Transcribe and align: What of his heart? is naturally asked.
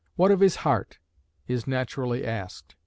What 0.15 0.31
of 0.31 0.39
his 0.39 0.55
heart? 0.65 0.97
is 1.47 1.67
naturally 1.67 2.25
asked. 2.25 2.73